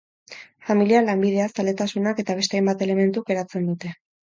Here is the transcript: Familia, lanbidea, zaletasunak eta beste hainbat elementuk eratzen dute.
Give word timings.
Familia, 0.69 1.01
lanbidea, 1.11 1.47
zaletasunak 1.59 2.25
eta 2.27 2.41
beste 2.43 2.61
hainbat 2.61 2.87
elementuk 2.91 3.35
eratzen 3.39 3.75
dute. 3.75 3.99